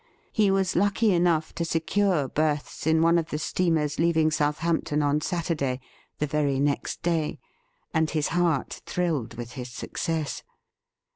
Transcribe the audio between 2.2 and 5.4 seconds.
berths in one of the steamers leaving Southampton on